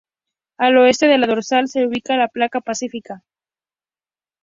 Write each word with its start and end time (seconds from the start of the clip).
Al 0.57 0.75
Oeste 0.77 1.05
de 1.05 1.19
la 1.19 1.27
dorsal 1.27 1.67
se 1.67 1.85
ubica 1.85 2.17
la 2.17 2.27
Placa 2.27 2.59
Pacífica. 2.61 3.21